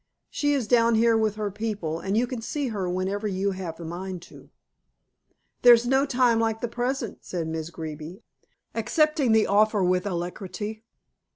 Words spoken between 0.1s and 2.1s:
She is down here with her people,